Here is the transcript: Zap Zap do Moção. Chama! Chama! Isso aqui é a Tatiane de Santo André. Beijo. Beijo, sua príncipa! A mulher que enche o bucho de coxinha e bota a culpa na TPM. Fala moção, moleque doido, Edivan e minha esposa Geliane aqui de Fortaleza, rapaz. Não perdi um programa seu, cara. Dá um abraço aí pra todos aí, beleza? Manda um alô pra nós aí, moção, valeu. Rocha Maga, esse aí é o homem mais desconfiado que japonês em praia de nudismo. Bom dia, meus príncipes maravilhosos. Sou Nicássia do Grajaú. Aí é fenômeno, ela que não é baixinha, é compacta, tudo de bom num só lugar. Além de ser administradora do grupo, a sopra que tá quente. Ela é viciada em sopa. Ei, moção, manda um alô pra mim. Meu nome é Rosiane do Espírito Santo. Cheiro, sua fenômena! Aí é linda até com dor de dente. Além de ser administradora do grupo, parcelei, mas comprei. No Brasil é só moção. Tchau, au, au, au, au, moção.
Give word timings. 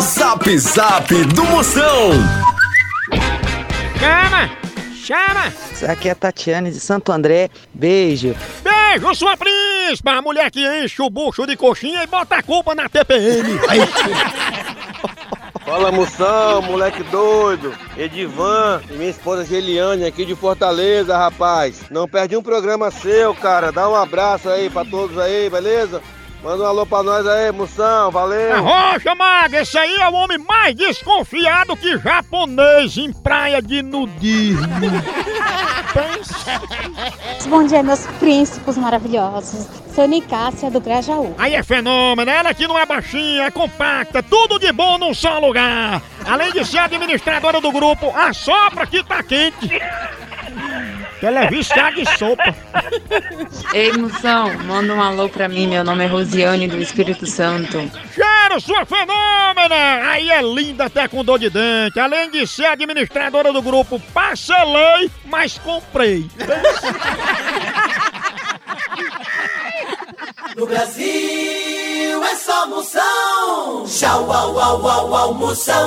Zap 0.00 0.58
Zap 0.58 1.12
do 1.34 1.44
Moção. 1.46 2.10
Chama! 3.98 4.50
Chama! 4.94 5.52
Isso 5.72 5.86
aqui 5.86 6.08
é 6.08 6.12
a 6.12 6.14
Tatiane 6.14 6.70
de 6.70 6.78
Santo 6.78 7.10
André. 7.10 7.50
Beijo. 7.74 8.36
Beijo, 8.62 9.14
sua 9.16 9.36
príncipa! 9.36 10.12
A 10.12 10.22
mulher 10.22 10.50
que 10.52 10.60
enche 10.60 11.02
o 11.02 11.10
bucho 11.10 11.44
de 11.46 11.56
coxinha 11.56 12.04
e 12.04 12.06
bota 12.06 12.36
a 12.36 12.42
culpa 12.44 12.76
na 12.76 12.88
TPM. 12.88 13.58
Fala 15.64 15.90
moção, 15.90 16.62
moleque 16.62 17.02
doido, 17.04 17.74
Edivan 17.96 18.80
e 18.88 18.94
minha 18.94 19.10
esposa 19.10 19.44
Geliane 19.44 20.06
aqui 20.06 20.24
de 20.24 20.34
Fortaleza, 20.34 21.18
rapaz. 21.18 21.82
Não 21.90 22.08
perdi 22.08 22.36
um 22.36 22.42
programa 22.42 22.90
seu, 22.90 23.34
cara. 23.34 23.72
Dá 23.72 23.88
um 23.88 23.96
abraço 23.96 24.48
aí 24.48 24.70
pra 24.70 24.84
todos 24.84 25.18
aí, 25.18 25.50
beleza? 25.50 26.00
Manda 26.42 26.62
um 26.62 26.66
alô 26.66 26.86
pra 26.86 27.02
nós 27.02 27.26
aí, 27.26 27.50
moção, 27.50 28.12
valeu. 28.12 28.62
Rocha 28.62 29.12
Maga, 29.14 29.60
esse 29.60 29.76
aí 29.76 29.96
é 29.96 30.08
o 30.08 30.14
homem 30.14 30.38
mais 30.38 30.74
desconfiado 30.74 31.76
que 31.76 31.98
japonês 31.98 32.96
em 32.96 33.12
praia 33.12 33.60
de 33.60 33.82
nudismo. 33.82 34.68
Bom 37.48 37.64
dia, 37.64 37.82
meus 37.82 38.06
príncipes 38.18 38.76
maravilhosos. 38.76 39.66
Sou 39.92 40.06
Nicássia 40.06 40.70
do 40.70 40.80
Grajaú. 40.80 41.34
Aí 41.38 41.56
é 41.56 41.62
fenômeno, 41.64 42.30
ela 42.30 42.54
que 42.54 42.68
não 42.68 42.78
é 42.78 42.86
baixinha, 42.86 43.46
é 43.46 43.50
compacta, 43.50 44.22
tudo 44.22 44.60
de 44.60 44.70
bom 44.70 44.96
num 44.96 45.12
só 45.12 45.40
lugar. 45.40 46.00
Além 46.24 46.52
de 46.52 46.64
ser 46.64 46.78
administradora 46.78 47.60
do 47.60 47.72
grupo, 47.72 48.12
a 48.14 48.32
sopra 48.32 48.86
que 48.86 49.02
tá 49.02 49.24
quente. 49.24 49.68
Ela 51.22 51.44
é 51.44 51.48
viciada 51.48 52.00
em 52.00 52.04
sopa. 52.16 52.54
Ei, 53.74 53.92
moção, 53.92 54.56
manda 54.64 54.94
um 54.94 55.02
alô 55.02 55.28
pra 55.28 55.48
mim. 55.48 55.66
Meu 55.66 55.82
nome 55.82 56.04
é 56.04 56.06
Rosiane 56.06 56.68
do 56.68 56.80
Espírito 56.80 57.26
Santo. 57.26 57.78
Cheiro, 58.14 58.60
sua 58.60 58.86
fenômena! 58.86 60.10
Aí 60.10 60.30
é 60.30 60.40
linda 60.40 60.84
até 60.86 61.08
com 61.08 61.24
dor 61.24 61.38
de 61.38 61.50
dente. 61.50 61.98
Além 61.98 62.30
de 62.30 62.46
ser 62.46 62.66
administradora 62.66 63.52
do 63.52 63.60
grupo, 63.60 64.00
parcelei, 64.14 65.10
mas 65.24 65.58
comprei. 65.58 66.26
No 70.56 70.66
Brasil 70.66 72.24
é 72.24 72.34
só 72.36 72.66
moção. 72.68 73.84
Tchau, 73.86 74.32
au, 74.32 74.58
au, 74.58 74.88
au, 74.88 75.14
au, 75.14 75.34
moção. 75.34 75.78